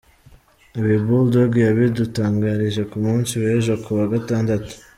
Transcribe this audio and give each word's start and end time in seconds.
Ibi 0.79 0.95
Bull 1.05 1.25
Dogg 1.33 1.53
yabidutangarije 1.65 2.81
ku 2.89 2.97
munsi 3.05 3.33
w’ejo 3.41 3.73
kuwa 3.83 4.05
gatandatu. 4.15 4.71